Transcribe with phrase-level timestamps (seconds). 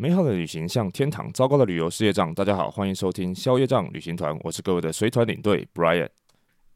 [0.00, 2.32] 美好的旅行像天堂，糟糕的旅游是业障。
[2.32, 6.08] 大家好，欢迎收听宵夜障旅行团，我是各位的随团领队 Brian。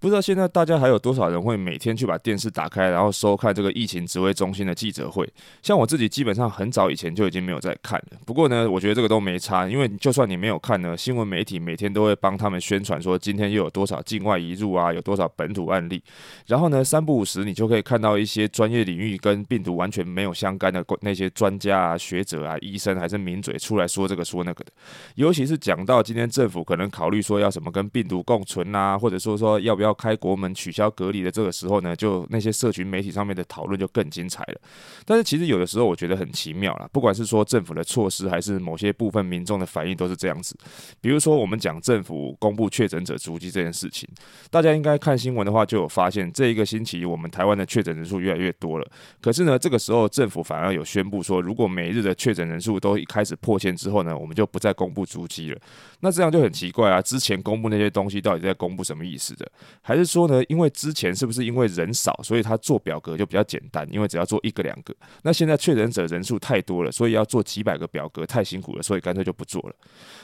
[0.05, 5.27] 不知道现在大家还有多少人会每天去把电视打开，然后收看这个疫情指挥中心的记者会？
[5.63, 8.19] 像我自己基本上很早以前就已经没有在看了。
[8.27, 16.03] 不过呢，我觉得这个都没差，因为就算你没有看呢，新闻媒体每天都会帮他们宣传说今天又有多少境外移入啊，有多少本土案例。
[16.49, 24.73] 然后呢，三不五时你就可以看到一些专业领域跟病毒完全没有相干的那些专家啊、学者啊、医生还是名嘴出来说这个说那个的。
[25.15, 34.61] 尤其是讲到今天政府可能考虑说要什么跟病毒共存啊，或者说说要不要开国门取消隔离的这个时候呢，就那些社群媒体上面的讨论就更精彩了。
[35.05, 40.57] 但是其实有的时候我觉得很奇妙啦，不管是说政府的措施，还是某些部分民众的反应，都是这样子。
[41.01, 44.09] 比如说我们讲政府公布确诊者足迹这件事情，
[44.51, 48.91] 大家应该看新闻的话就有发现，这一个星期我们台湾的确诊人数越来越多了。
[49.21, 55.61] 可是呢，这个时候政府反而有宣布说，如果每日的确诊人数都一开始破千之后呢，我们就不再公布足迹了。
[56.01, 57.01] 那这样就很奇怪啊！
[57.01, 59.51] 之前公布那些东西到底在公布什么意思的？
[59.87, 63.87] 还是说呢，因为之前是不是因为人少，所以他做表格就比较简单？
[63.93, 64.95] 因为只要做一个两个。
[65.23, 69.75] 那现在确诊者人数太多了，所以要做几百个表格太辛苦了，所以干脆就不做了。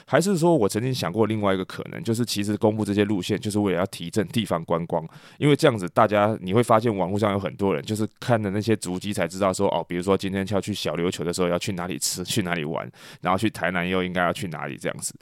[0.07, 12.89] 还是说我曾经想过另外一个可能，就是其实公布这些路线就是为了要提振地方观光，因为这样子大家你会发现网络上有很多人就是看了那些足迹才知道说哦，比如说今天要去小琉球的时候要去哪里吃，去哪里玩，
[13.21, 15.13] 然后去台南又应该要去哪里这样子。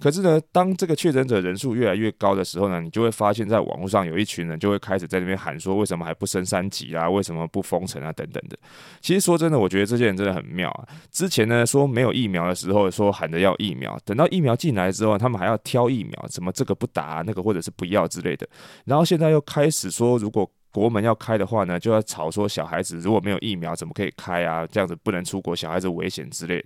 [0.00, 4.58] 可是呢，当这个确诊者人数越来越高的时候呢，你就会发现在网路上有一群人。
[4.62, 7.10] 就会开始在那边喊说，为什么还不升三级啊？
[7.10, 8.12] 为什么不封城啊？
[8.12, 8.56] 等等的。
[9.00, 10.86] 其实说真的，我觉得这些人真的很妙啊。
[11.10, 18.48] 之前呢，说没有疫苗的时候，说喊着要疫苗，等到疫苗进来之后，他们还要挑疫苗，什么这个不打，那个或者是不要之类的。
[18.84, 24.66] 然后现在又开始说，如果国门要开的话呢，就要吵说小孩子如果没有疫苗，怎么可以开啊？
[24.66, 26.64] 这样子不能出国，小孩子危险之类。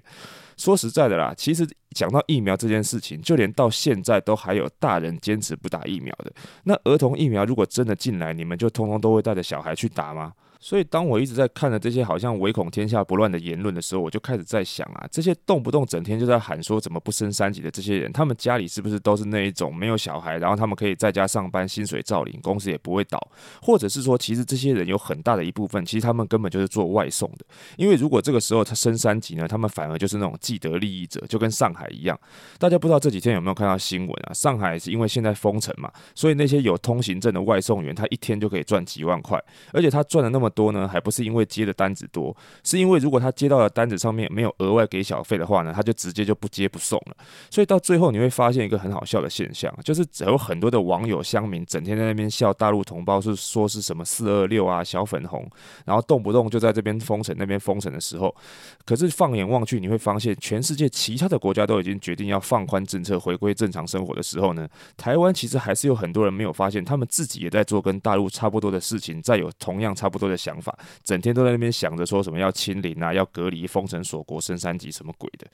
[0.56, 6.32] 说实在的啦，其实讲到疫苗这件事情，就连到现在都还有大人坚持不打疫苗的。
[6.64, 10.33] 那儿童疫苗如果真的进来，你们就通通都会带着小孩去打吗？
[10.61, 13.39] 所以，当我一直在看着这些好像唯恐天下不乱的。
[13.39, 17.70] 言论的时候，我就开始在想啊，这些动不动整天就在喊说怎么不升三级的。
[17.70, 23.18] 这些人，他们家里是不是都是那一种没有小孩，然后他们可以在家上班，薪水照领，公司也不会倒，
[23.62, 25.46] 或者是说，其实这些人有很大的。
[25.46, 27.46] 一部分，其实他们根本就是做外送的。
[27.77, 32.18] 因为如果这个时候他升三级呢，他们反而就是那种既得利益者，就跟上海一样。
[32.58, 34.33] 大家不知道这几天有没有看到新闻啊？
[34.33, 39.40] 上海是因为现在封城嘛，所以那些有通行证的外送员，他一天就可以赚几万块，
[39.72, 47.17] 而且他赚的那么多呢，还不是因为接的单子多，是因为如果他接到的单子上面没有额外给小费的话呢，他就直接就不接不送了。
[47.51, 55.48] 所以到最后你会发现一个很好笑的现象，就是有很多的网友乡民整天在那边笑大陆同胞是说是什么四二六啊小粉红，
[55.84, 58.34] 然后动不动就在这边封城那边封城的时候，
[58.84, 70.77] 可是放眼望去你会发现全世界其他的国家都已经决定要放宽政策回归正常生活的时候呢，台湾其实还是有很多人没有发现，他们自己也在做跟大陆差不多的事情，再有同样差不多的想法。
[71.02, 75.47] 整天都在那边想着说什么要清零啊，要隔离、封城锁国、升三级什么鬼的。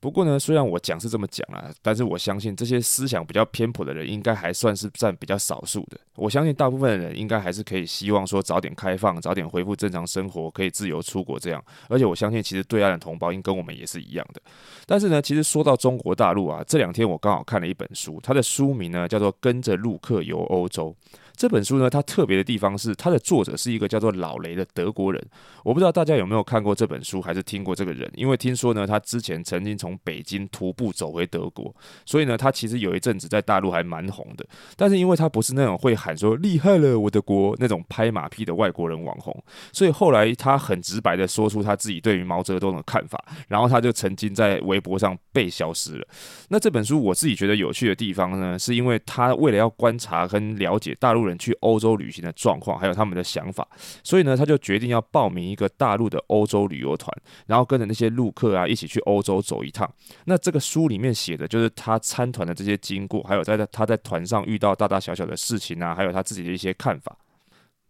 [0.00, 5.98] 不过呢，虽然我讲是这么讲啊，但是我相信这些思想比较偏颇的人，应该还算是占比较少数的。
[6.14, 11.60] 我相信大部分的人应该还是可以希望说早点开放，早点恢复正常生活，可以自由出国这样。
[11.88, 14.40] 而且我相信，其实对岸的同胞应跟我们也是一样的。
[14.86, 20.94] 但是呢，其实说到中国大陆啊，这两天我刚好看了一本书，它的书名呢叫做《跟着陆客游欧洲》。
[21.38, 25.24] 这本书呢，它特别的地方是，它的作者是一个叫做老雷的德国人。
[25.62, 28.10] 我不知道大家有没有看过这本书，还是听过这个人？
[28.16, 31.72] 因为听说呢，他之前曾经从北京徒步走回德国，
[32.04, 34.44] 所以呢，他其实有一阵子在大陆还蛮红的。
[34.74, 39.32] 但是因为他不是那种会喊说厉害了我的国那种拍马屁的外国人网红，
[39.72, 46.08] 所以后来他很直白的说出他自己对于毛泽东的看法，然后他就曾经在微博上被消失了。
[46.48, 53.64] 那这本书我自己觉得有趣的地方呢，是因为他为了要观察跟了解大陆人去欧洲旅行的状况，还有他们的想法，
[54.02, 57.16] 所以呢，他就决定要报名一个大陆的欧洲旅游团，
[57.46, 59.88] 然后跟着那些陆客啊一起去欧洲走一趟。
[60.24, 67.16] 那这个书里面写的就是他参团的这些经过，还有在他在团上遇到大大小小的事情啊，还有他自己的一些看法。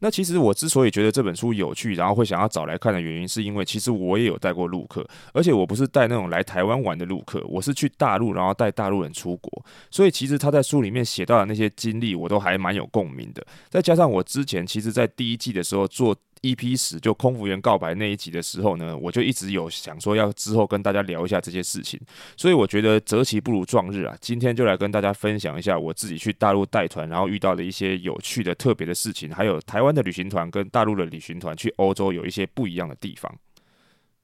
[0.01, 9.65] 那其实我之所以觉得这本书有趣，然后会想要找来看的原因，是因为其实我也有带过陆客，而且我不是带那种来台湾玩的陆客，我是去大陆，然后带大陆人出国。
[9.91, 13.45] 所以其实他在书里面写到的那些经历，我都还蛮有共鸣的。
[13.69, 16.17] 再加上我之前其实，在第一季的时候做。
[16.43, 22.01] EP 十就空服员告白那一集的时候呢，我就一直有想说要之后跟大家聊一下这些事情，
[22.37, 33.35] 所以我觉得择其不如撞日啊，今天就来跟大家分享一下我自己去大陆带团，然后遇到的一些有趣的、特别的事情，还有台湾的旅行团跟大陆的旅行团去欧洲有一些不一样的地方。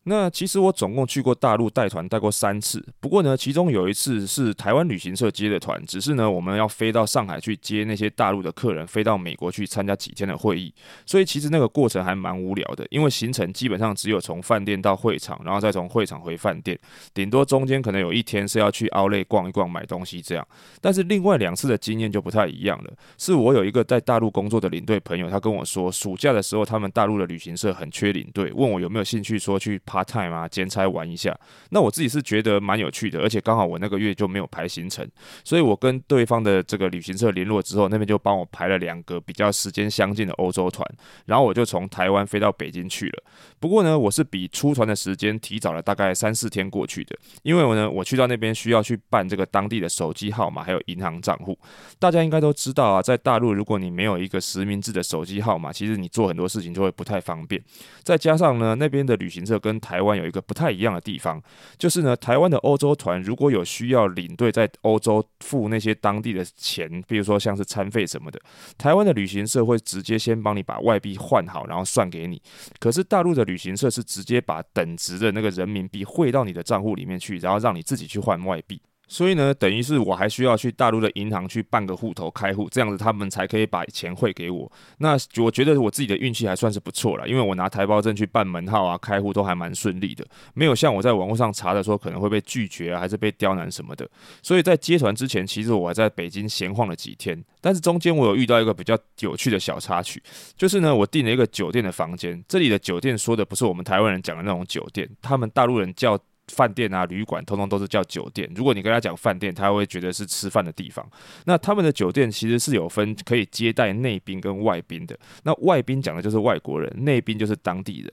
[0.06, 10.70] 那其实我总共去过大陆带团带过三次，不过呢，其中有一次是台湾旅行社接的团，只是呢我们要飞到上海去接那些大陆的客人，飞到美国去参加几天的会议，
[11.06, 16.78] 所以其实那个过程还蛮无聊的，因为行程基本上只有从饭店到会场，然后再从会场回饭店，
[17.14, 20.46] 顶多中间可能有一天是要去 Outlet 逛一逛买东西这样。
[20.82, 29.80] 但是另外两次的经验就不太一样了，是我有一个在大陆工作的领队朋友，他跟我说，暑假的时候他们大陆的旅行社很缺领队，问我有没有兴趣说去。
[29.94, 31.36] Part time 啊，兼差玩一下。
[31.70, 35.06] 那我自己是觉得蛮有趣的，而且刚好我那个月就没有排行程，
[35.44, 40.84] 所以我跟对方的这个旅行社联络之后，那边就帮我排了两个比较时间相近的欧洲团，
[41.26, 43.22] 然后我就从台湾飞到北京去了。
[43.60, 51.56] 不过呢，我是比出团的时间提早了大概三四天过去的，因为我呢，我去到那边需要去办这个当地的手机号码还有银行账户。
[51.98, 57.62] 大家应该都知道啊，在大陆如果你没有一个实名制的手机号码，其实你做很多事情就会不太方便。
[58.02, 61.38] 再加上呢，那边的旅行社跟台湾有一个不太一样的地方，
[61.76, 68.40] 就是呢，台湾的欧洲团如果有需要领队在欧洲付那些当地的钱，比如说像是餐费什么的，
[68.78, 72.40] 台湾的旅行社会直接先帮你把外币换好，然后算给你。
[72.80, 78.80] 可是大陆的旅行社是直接把等值的那个人民币汇到你的账户里面去，然后让你自己去换外币。
[79.06, 84.70] 所以呢，等于是我还需要去大陆的银行去办个户头开户，这样子他们才可以把钱汇给我。
[84.98, 94.08] 那我觉得我自己的运气还算是不错了，因为我拿台胞证去办门号啊、开户都还蛮顺利的，没有像我在网络上查的说可能会被拒绝啊，还是被刁难什么的。
[94.42, 100.22] 所以在接团之前，其实我还在北京闲晃了几天，但是中间我有遇到一个比较有趣的小插曲，
[100.56, 106.18] 就是呢，我订了一个酒店的房间，这里的酒店说的不是我们台湾人讲的那种酒店，他们大陆人叫。
[106.48, 108.50] 饭店啊，旅馆通通都是叫酒店。
[108.54, 111.08] 如果你跟他讲饭店，他会觉得是吃饭的地方。
[111.46, 115.18] 那他们的酒店其实是有分可以接待内宾跟外宾的。
[115.44, 118.12] 那外宾讲的就是外国人，内宾就是当地人。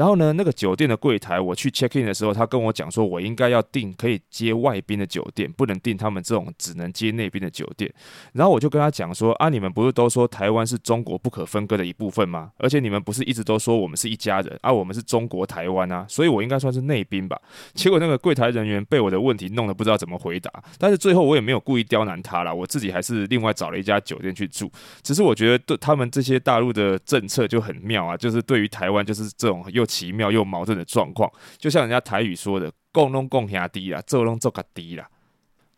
[0.00, 7.92] 然后呢，那个酒店的柜台，我去 check in 的时候，他跟我讲说，我应该要订可以接外宾的酒店，不能订他们这种只能接内宾的酒店。
[8.32, 12.50] 然后我就跟他讲说，啊，你们不是都说台湾是中国不可分割的一部分吗？
[12.56, 17.38] 而且你们不是一直都说我们是一家人啊，我们是中国台湾啊，所以我应该算是内宾吧？
[17.74, 24.72] 结果那个柜台人员被我的问题弄得不知道怎么回答，但是最后我也没有故意刁难他啦，我自己还是另外找了一家酒店去住。
[25.02, 31.28] 只是我觉得对他们这些大陆的政策就很妙啊，就是对于台湾就是这种又奇妙又矛盾的状况，
[31.58, 35.04] 就像人家台语说的“共拢共兄弟啦，做拢做个低啦”。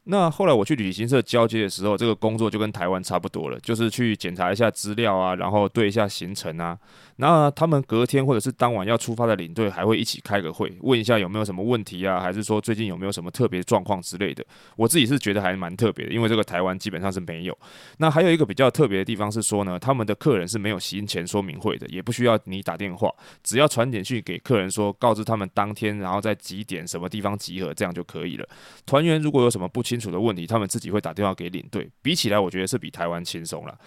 [0.05, 6.77] 那后来我去旅行社交接的时候，这个工作就跟台湾差不多了，就是去检查一下资料啊，然后对一下行程啊。
[7.17, 14.45] 那他们隔天或者是当晚要出发的领队还会一起开个会，问一下有没有什么问题啊，还是说最近有没有什么特别状况之类的。
[14.75, 17.57] 我自己是觉得还蛮特别的，因为这个台湾基本上是没有。
[17.99, 23.09] 那还有一个比较特别的地方是说呢，他们的客人是没有行前说明会的，也不需要你打电话，
[23.45, 28.49] 只要传简讯给客人说，告知他们当天然后在几点什么地方集合，这样就可以了。
[28.85, 31.87] 团员如果有什么不清清楚的问题，他们自己会打电话给领队。
[32.01, 33.79] 比起来，我觉得是比台湾轻松了。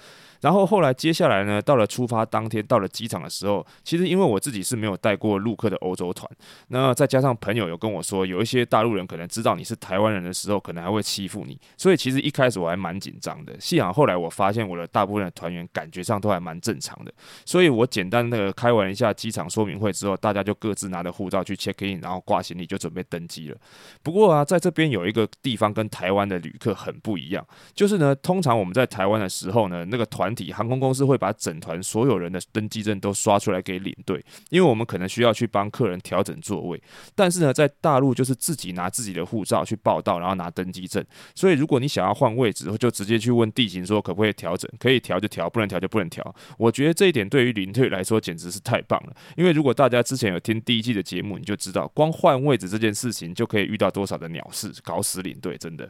[0.41, 6.29] 然后后来接下来呢，到了出发当天，到了机场的时候，其实因为我自己是没有带过陆客的欧洲团，
[6.67, 13.59] 那再加上朋友有跟我说，有一些大陆人可能知道你是台湾人的时候，可能还会欺负你，所以其实一开始我还蛮紧张的。
[13.59, 17.13] 幸好后来我发现我的大部分的团员感觉上都还蛮正常的，
[17.45, 23.57] 所以我简单的开完一下机场说明会之后，大家就各自拿着护照去 check in，然后挂行李就准备登机了。
[24.03, 36.81] 不过啊，在这边有一个地方跟台湾的旅客很不一样，就是呢，通常我们在台湾的时候呢，那个团团体航空公司会把整团所有人的登机证都刷出来给领队，因为我们可能需要去帮客人调整座位。
[37.13, 41.05] 但是呢，在大陆就是自己拿自己的护照去报到，然后拿登机证。
[41.35, 46.35] 所以如果你想要换位置，就直接去问地勤说可不可以调整，可以调就调，不能调就不能调。
[46.57, 49.15] 我觉得这一点对于领队来说简直是太棒了。
[49.37, 55.87] 因为如果大家之前有听第一季的节目，你就知道光换位置这件事情就可以遇到多少的鸟事，搞死领队真的。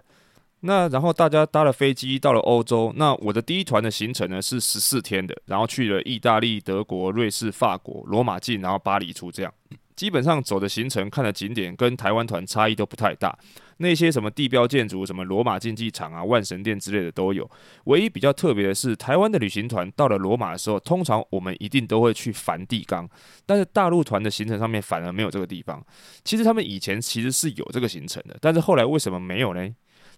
[0.65, 2.91] 那然后大家搭了飞机到了欧洲。
[2.95, 9.53] 那我的第一团的行程呢是十四天的，然后去了意大利、德国、瑞士、法国、罗马进，然后巴黎出，这样
[9.95, 13.37] 基本上走的行程、看的景点跟台湾团差异都不太大。
[13.77, 17.49] 那些什么地标建筑、什么罗马竞技场啊、万神殿之类的都有。
[17.85, 23.07] 唯一比较特别的是，台湾的旅行团到了罗马的时候，通常我们一定都会去梵蒂冈，
[23.45, 25.85] 但是大陆团的行程上面反而没有这个地方。
[26.23, 29.69] 其实他们以前其实是有这个行程的，但是后来为什么没有呢？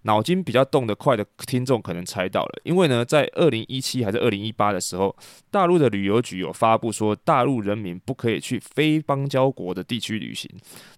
[0.04, 5.16] 脑筋比较动得快的听众可能猜到了，因为呢，在二零一七还是二零一八的时候，
[5.52, 10.50] 大陆的旅游局有发布说，大陆人民不可以去非邦交国的地区旅行。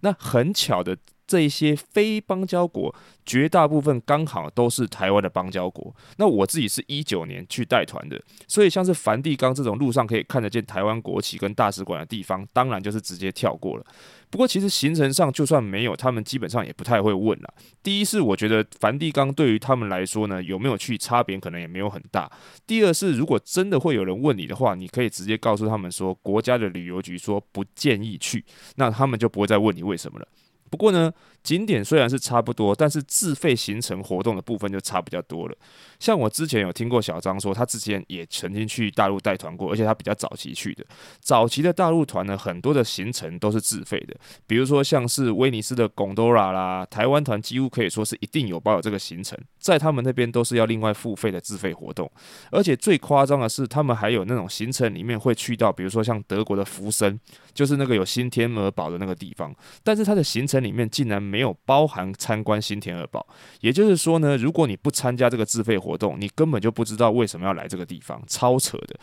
[0.01, 0.97] 那很巧的。
[1.29, 2.93] 这一些非邦交国，
[3.23, 5.95] 绝大部分刚好都是台湾的邦交国。
[6.17, 13.85] 那我自己是一九年去带团的，所以像是梵蒂冈这种路上可以看得见台湾国旗跟大使馆的地方，当然就是直接跳过了。
[14.31, 17.53] 不过，其实行程上就算没有，他们基本上也不太会问了。
[17.83, 22.31] 第一是我觉得梵蒂冈对于他们来说呢，有没有去差别可能也没有很大。
[22.65, 28.43] 第二是如果真的会有人问你的话，你可以直接告诉他们说，国家的旅游局说不建议去，
[28.75, 30.27] 那他们就不会再问你为什么了。
[30.69, 31.11] 不过呢，
[31.43, 35.55] 景点虽然是差不多，但是自费行程活动的部分就差比较多了。
[35.99, 40.85] 像我之前有听过小张说，他之前也曾经去大陆带团过，而且他比较早期去的。
[41.19, 44.15] 早期的大陆团呢，很多的行程都是自费的，
[44.47, 52.09] 比如说像是威尼斯的贡多拉啦，台湾团几乎可以说是一定有包有这个行程，在他们那边都是要另外付费的自费活动。
[52.49, 57.19] 而且最夸张的是，他们还有那种行程里面会去到，比如说像德国的福森，
[57.53, 59.53] 就是那个有新天鹅堡的那个地方，
[59.83, 63.27] 但是它的行程里面竟然没有包含参观新天鹅堡，
[63.59, 68.95] 也就是说呢，如果你不参加这个自费活活动，你根本就不知道为什么要来这个地方，超扯的。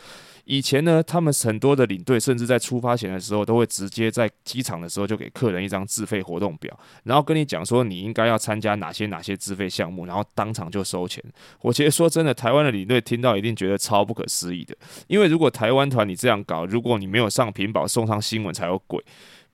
[0.45, 11.21] 以前呢，他们很多的领队甚至在出发前的时候，都会直接在机场的时候就给客人一张自费活动表，然后跟你讲说你应该要参加哪些哪些自费项目，然后当场就收钱。
[11.59, 14.73] 我其实说真的，台湾的领队听到一定觉得超不可思议的，
[15.07, 19.03] 因为如果台湾团你这样搞，如果你没有上屏保送上新闻才有鬼。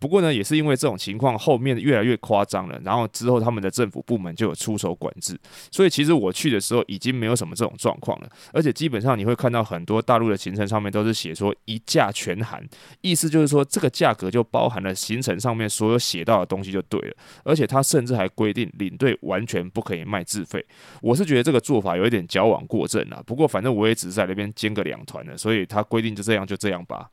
[0.04, 5.40] 不过呢，也是因为这种情况后面越来越夸张了，然后之后他们的政府部门就有出手管制，
[5.72, 12.62] 所以其实我去的时候已经没有什么这种状况了，而且基本上你会看到很多大陆的行程上面都是写说一价全含，
[13.00, 20.66] 意思就是说这个价格就包含了行程上面所有写到的东西就对了，而且他甚至还规定领队完全不可以卖自费，
[21.02, 27.10] 我是觉得这个做法有一点矫枉过正了，不过反正我也只是在那边兼个两团的，所以他规定就这样就这样吧。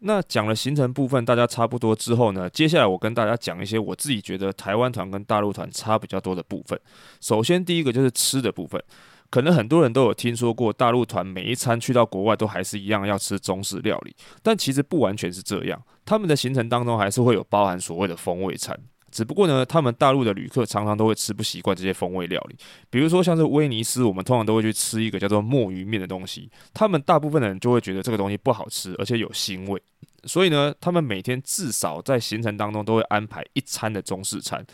[0.00, 6.78] 那讲了行程部分，大家差不多之后呢，接下来我跟大家讲一些我自己觉得台湾团跟大陆团差比较多的部分。
[7.20, 8.80] 首先，第一个就是吃的部分，
[9.28, 18.78] 可能很多人都有听说过，大陆团每一餐去到国外都还是一样要吃中式料理，但其实不完全是这样，他们的行程当中还是会有包含所谓的风味餐。
[19.10, 22.56] 只不过呢，他们大陆的旅客常常都会吃不习惯这些风味料理，
[22.90, 29.82] 比如说像是威尼斯，我们通常都会去吃一个叫做墨鱼面的东西，他们大部分的人就会觉得这个东西不好吃，而且有腥味。
[30.24, 34.64] 所以呢，他们每天至少在行程当中都会安排一餐的中式餐。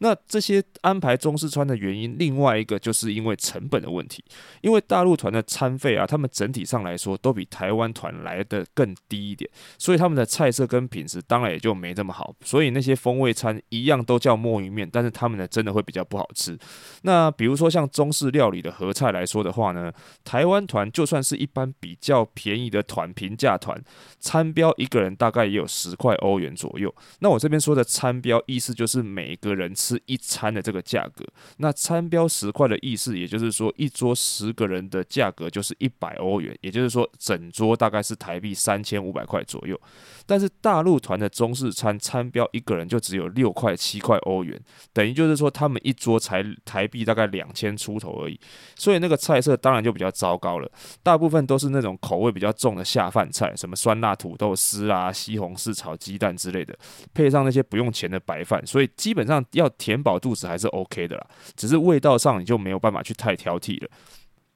[0.00, 4.24] 那这些安排中式餐的原因，另外一个就是因为成本的问题。
[4.60, 12.34] 因为大陆团的餐费啊，他们整体上来说都比台湾团来的更低一点，所以他们的菜色跟品质当然也就没这么好。
[12.42, 16.58] 所以那些风味餐一样都叫墨鱼面，但是他们的真的会比较不好吃。
[17.02, 19.92] 那比如说像中式料理的合菜来说的话呢，
[20.24, 23.80] 台湾团就算是一般比较便宜的团，平价团，
[24.18, 26.94] 餐标一个人大概也有十块欧元左右。
[27.18, 31.24] 那我这边说的餐标，意思就是每个人吃一餐的这个价格。
[31.56, 39.78] 那餐标十块的意思，也就是说一桌十个人的价格就是一百欧元，也就是说整桌大概是台币三千五百块左右。
[40.26, 44.58] 但是大陆团的中式餐餐标一个人就只有六块七块欧元，
[44.92, 48.38] 等于就是说他们一桌才台币大概两千出头而已。
[48.76, 50.70] 所以那个菜色当然就比较糟糕了，
[51.02, 56.76] 大部分都是那种口味比较重的下饭菜，什么酸辣土豆丝啊、西红柿炒鸡蛋之类的，
[57.12, 61.26] 配上那些不用钱的白饭，所以基本上要填饱肚子还是 OK 的啦，
[61.56, 63.88] 只是味道上你就没有办法去太挑剔了。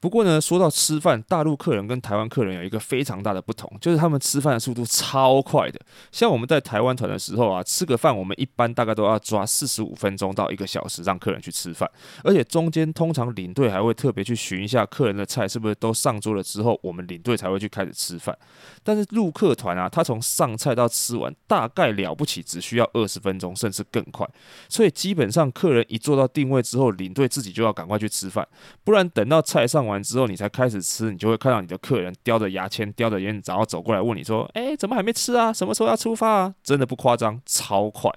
[0.01, 5.81] 不过呢，说到吃饭，大陆客人跟台湾客人有一个非常大的不同，就是他们吃饭的速度超快的。
[6.13, 11.91] 像我们在台湾团的时候啊，吃个饭，我们一般大概都要抓四十五分钟到一个小时让客人去吃饭，
[12.23, 18.37] 而且中间通常领队还会特别去寻一下客人的菜是不是都上桌了之后，我们领队才会去开始吃饭。
[18.85, 24.25] 但是陆客团啊，他从上菜到吃完大概了不起只需要二十分钟，甚至更快。
[24.69, 28.47] 所以基本上客人一坐到定位之后，领队自己就要赶快去吃饭，
[28.85, 35.53] 不然等到菜上完之后，你才开始吃，你就会看到你的客人叼着牙签、叼着烟，然后走过来问你说：“诶，怎么还没吃啊？
[35.53, 38.11] 什么时候要出发啊？”真的不夸张，超快。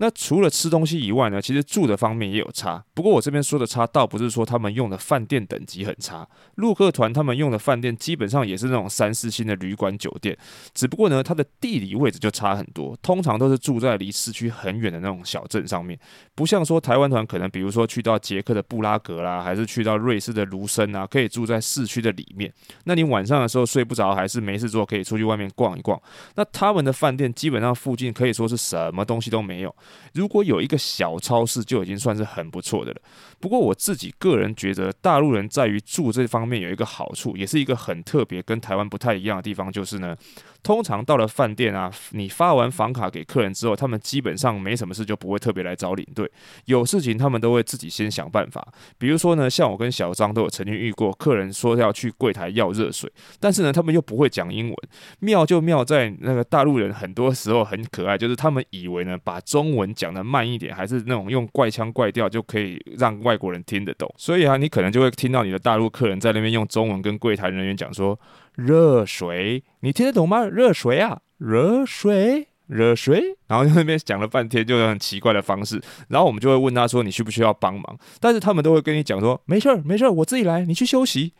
[0.00, 2.82] 那除了吃东西以外呢，其实住的方面也有差。
[2.94, 6.26] 不过我这边说的差，倒不是说他们用的饭店等级很差。
[6.54, 10.34] 陆客团他们用的饭店基本上也是那种三四星的旅馆酒店，
[10.72, 15.98] 只不过呢，它的地理位置就差很多，通常都是住在离市区很远的那种小镇上面，
[16.34, 22.50] 不像说台湾团可能，比如说去到捷克的布拉格啦，还是去到瑞士的卢森啊，可以住在市区的里面。
[22.84, 26.00] 那你晚上的时候睡不着，还是没事做，可以出去外面逛一逛。
[26.36, 29.74] 那他们的饭店基本上附近可以说是什么东西都没有。
[30.14, 33.00] 如果有一个小超市，就已经算是很不错的了。
[33.38, 40.14] 不过我自己个人觉得，大陆人在于住这方面有一个好处，也是一个很特别、跟台湾不太一样的地方，就是呢，
[40.62, 46.30] 通常到了饭店啊，你发完房卡给客人之后，他们基本上没什么事就不会特别来找领队，
[46.66, 48.66] 有事情他们都会自己先想办法。
[48.98, 54.76] 比如说呢，像我跟小张都有曾经遇过，客人说要去柜台要热水，但是呢，他们又不会讲英文，
[55.20, 68.18] 妙就妙在那个大陆人很多时候很可爱，就是他们以为呢，把中文文讲得慢一点，还是那种用怪腔怪调就可以让外国人听得懂，所以啊，你可能就会听到你的大陆客人在那边用中文跟柜台人员讲说
[68.54, 70.44] ：“热水，你听得懂吗？
[70.44, 81.32] 热水啊，热水，热水。”然后在那边讲了半天，就用很奇怪的方式，然后我们就会问他说：“你需不需要帮忙？”但是他们都会跟你讲说：“没事，没事，我自己来，你去休息。”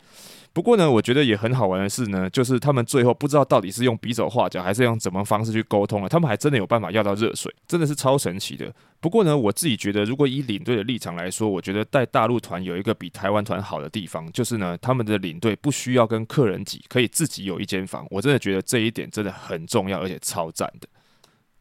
[0.53, 8.73] 不过呢，我觉得也很好玩的是呢，就是他们最后不知道到底是用比手画脚，还是用怎么方式去沟通了，他们还真的有办法要到热水，真的是超神奇的。
[8.99, 18.05] 不过呢，我自己觉得，如果以领队的立场来说，我觉得带大陆团有一个比台湾团好的地方，就是呢，他们的领队不需要跟客人挤，可以自己有一间房。
[18.09, 20.87] 我真的觉得这一点真的很重要，而且超赞的。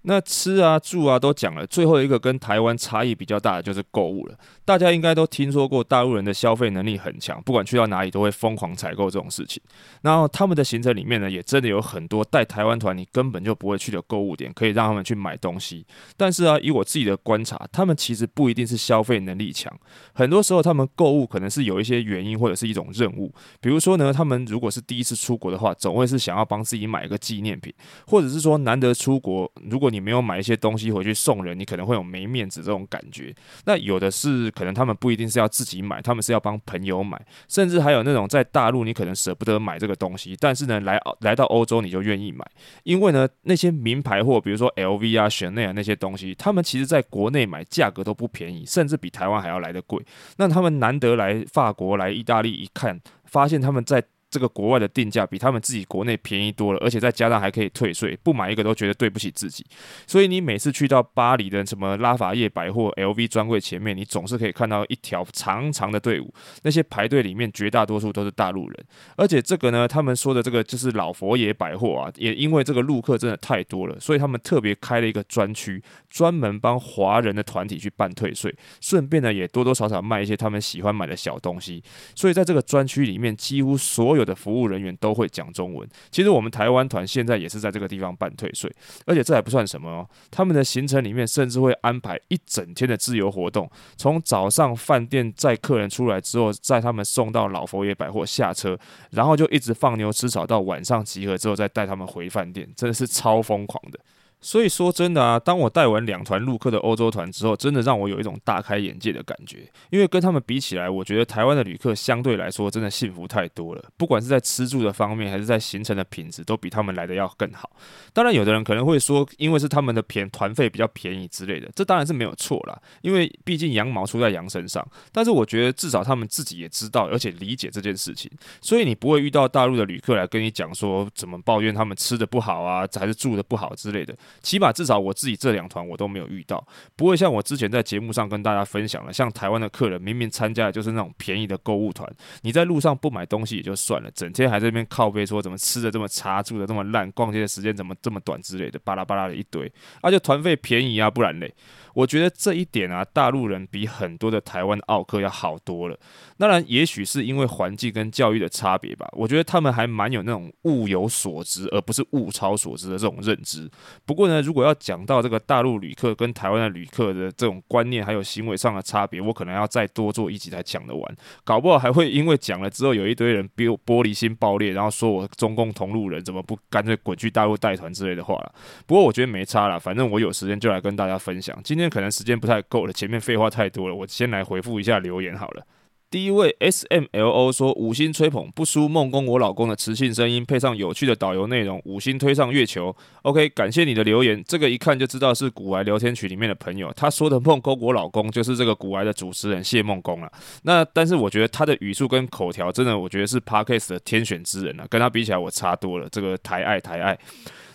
[0.03, 4.35] 那吃啊住啊都讲了，最后一个跟台湾差异比较大的就是购物了。
[4.65, 9.63] 大家应该都听说过，大陆人的消费能力很强，不管去到哪里都会疯狂采购这种事情。
[10.03, 15.85] 然后他们的行程里面呢，也真的有很多带台湾团你根本就不会去的购物点，可以让他们去买东西。
[16.17, 19.71] 但是啊，以我自己的观察，他们其实不一定是消费能力强，
[20.15, 23.31] 很多时候他们购物可能是有一些原因或者是一种任务。
[23.61, 27.75] 比如说呢，他们如果是第一次出国的话，总会是想要帮自己买一个纪念品，
[28.07, 33.35] 或者是说难得出国，如果你没有买一些东西回去送人，你可能会有没面子这种感觉。
[33.65, 42.45] 那有的是可能他们不一定是要自己买，他们是要帮朋友买，甚至还有那种在大陆你可能舍不得买这个东西，但是呢来来到欧洲你就愿意买，
[42.85, 50.01] 因为呢那些名牌货，比如说 LV 啊、Chanel 啊那些东西，他们其实在国内买价格都不便宜，甚至比台湾还要来得贵。
[50.37, 54.05] 那他们难得来法国、来意大利一看，发现他们在。
[54.31, 59.67] 这个国外的定价比他们自己国内便宜多了，而且再加上还可以退税，不买一个都觉得对不起自己。
[60.07, 66.33] 所以你每次去到巴黎的什么拉法叶百货 LV 专柜前面，你总是可以看到一条长长的队伍，
[66.63, 68.85] 那些排队里面绝大多数都是大陆人。
[69.17, 81.83] 而且这个呢，他们说的这个就是老佛爷百货啊，也因为这个陆客真的太多了，所以他们特别开了一个专区，专门帮华人的团体去办退税，顺便呢也多多少少卖一些他们喜欢买的小东西。
[82.15, 85.89] 所以在这个专区里面，几乎所有有的服务人员都会讲中文。
[86.11, 88.73] 其实我们台湾团现在也是在这个地方办退税，
[89.07, 90.09] 而且这还不算什么哦。
[90.31, 98.79] 他们的行程里面甚至会安排一整天的自由活动，从早上饭店载客人出来之后，载他们送到老佛爷百货下车，
[99.11, 103.99] 然后就一直放牛吃草到晚上集合之后再带他们回饭店，真的是超疯狂的。
[104.41, 109.71] 所以说真的啊，当我带完两团陆客的欧洲团之后，真的让我有一种大开眼界的感觉。
[109.91, 113.85] 因为跟他们比起来，我觉得台湾的旅客相对来说真的幸福太多了。
[113.97, 117.71] 不管是在吃住的方面，还是在行程的品质，都比他们来的要更好。
[118.13, 122.81] 当然，有的人可能会说，因为是他们的便团费比较便宜之类的，这当然是没有错啦。
[123.03, 124.87] 因为毕竟羊毛出在羊身上。
[125.13, 128.31] 但是我觉得至少他们自己也知道，而且理解这件事情。
[128.63, 134.17] 所以你不会遇到大陆的旅客来跟你讲说怎么抱怨他们吃的不好啊，还是住的不好之类的。
[134.43, 136.67] 起码至少我自己这两团我都没有遇到，
[136.97, 142.11] 不会像我之前在节目上跟大家分享了，像台湾的客人明明参加的就是那种便宜的购物团，
[142.43, 151.53] 你在路上不买东西也就算了，整天还在那边靠背说怎么吃的这么差，住的这么烂，逛街的时间怎么这么短之类的，巴拉巴拉的一堆，而且团费便宜啊，不然嘞。
[151.95, 155.99] 我觉得这一点啊，大陆人比很多的台湾奥客要好多了。
[156.39, 159.09] 当然，也许是因为环境跟教育的差别吧。
[159.13, 163.71] 我觉得他们还蛮有那种物有所值，而不是物超所值的这种认知。
[164.07, 171.17] 不过呢，如果要讲到这个大陆旅客跟台湾的旅客的这种观念还有行为上的差别，我可能要再多做一集才讲得完。
[171.45, 178.53] 搞不好还会因为讲了之后，有一堆人比我玻璃心爆裂，然后说我中共同路人，怎么不干脆滚去大陆带团之类的话了。
[178.87, 181.59] 不过我觉得没差啦，反正我有时间就来跟大家分享。
[181.63, 185.63] 今今天可能时间不太够了，前面废话太多了，我先来回复一下留言好了。
[186.11, 192.95] 第一位 S M L O 说，五星吹捧不输梦工我老公的磁性声音，配上有趣的导游内容，五星推上月球。
[193.23, 196.93] OK，感谢你的留言，这个一看就知道是古癌聊天群里面的朋友。
[196.95, 200.31] 他说的梦工我老公就是这个古癌的主持人谢梦工了。
[200.65, 206.07] 那但是我觉得他的语速跟口条真的，我觉得是 Podcast 的天选之人啊，跟他比起来我差多了。
[206.13, 207.19] 这个抬爱台爱。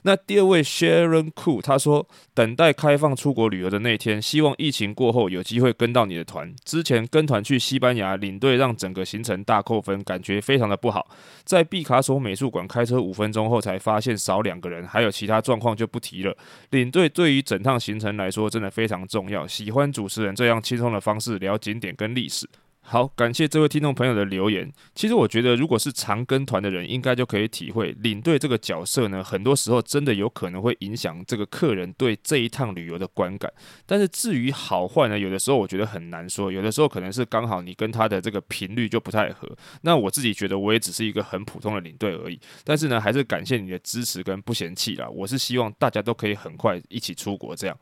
[0.05, 6.53] 那第二位 Sharon Cool 他说，等待开放出国旅游的那天，希望疫情过后有机会跟到你的团。
[6.63, 11.07] 之前跟团去西班牙，领队让整个行程大扣分，感觉非常的不好。
[11.43, 16.37] 在毕卡索美术馆开车五分钟后才发现少两个人，还有其他状况就不提了。
[16.69, 22.47] 领队对于整趟行程来说真的非常重要，喜欢主持人这样轻松的方式聊景点跟历史。
[22.87, 24.71] 好，感谢这位听众朋友的留言。
[24.93, 33.51] 其实我觉得，如果是常跟团的人，应该就可以体会领队这个角色呢，很多时候真的有可能会影响这个客人对这一趟旅游的观感。
[33.87, 36.51] 但是至于好坏呢，有的时候我觉得很难说。
[36.51, 39.49] 有的时候可能是刚好你跟他的这个频率就不太合。
[39.81, 42.39] 那我自己觉得，我也只是一个很普通的领队而已。
[42.63, 45.09] 但是呢，还是感谢你的支持跟不嫌弃啦。
[45.09, 47.75] 我是希望大家都可以很快一起出国这样。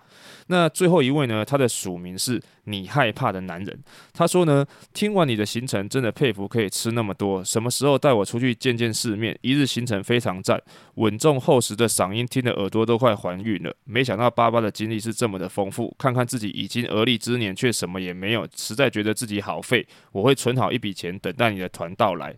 [0.47, 3.77] 那最后一位呢，他的署名是你害怕的男人。
[4.13, 4.65] 他说呢。
[4.93, 7.43] 听完你的行程，真的佩服可以吃那么多。
[7.43, 9.37] 什么时候带我出去见见世面？
[9.41, 10.61] 一日行程非常赞，
[10.95, 13.75] 稳重厚实的嗓音，听得耳朵都快怀孕了。
[13.85, 19.85] 没想到爸爸的经历是这么的丰富，看看自己已经而立之年，却什么也没有，实在觉得自己好废。
[20.11, 22.35] 我会存好一笔钱，等待你的团到来。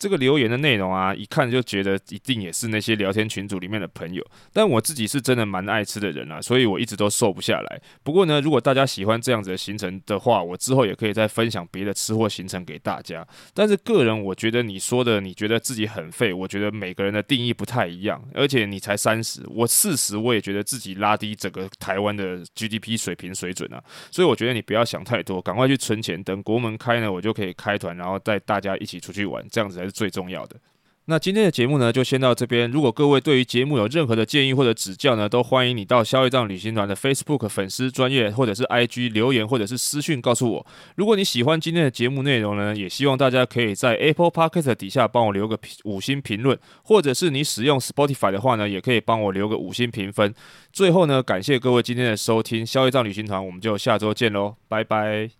[0.00, 4.26] 这个留言的内容啊，一看就觉得一定也是那些聊天群组里面的朋友。
[4.50, 7.80] 但我自己是真的蛮爱吃的人啊，所以我一直都瘦不下来。
[8.02, 13.26] 不过呢，如果大家喜欢这样子的行程的话，我之后也可以再分享别的吃货行程给大家。
[13.52, 18.26] 但是个人我觉得你说的，你觉得自己很废，我觉得每个人的定义不太一样。
[18.32, 23.84] 而且你才三十，我四十，我也觉得自己拉低整个台湾的 GDP 水平水准啊。
[24.10, 30.56] 所以我觉得你不要想太多，赶快去存钱，等国门开呢，我就可以开团，然后带大家一起出去玩，这样子最重要的。
[31.06, 32.70] 那今天的节目呢，就先到这边。
[32.70, 40.66] 如果各位对于节目有任何的建议或者指教呢，都欢迎你到消业障旅行团的 Facebook 粉丝专业或者是 IG 留言或者是私讯告诉我。
[40.94, 50.32] 如果你喜欢今天的节目内容呢，也希望大家可以在 Apple Podcast 底下帮我留个五星评论，或者是你使用 Spotify 的话呢，也可以帮我留个五星评分。
[50.72, 55.30] 最后呢，感谢各位今天的收听，消业障旅行团，我们就下周见喽，拜拜。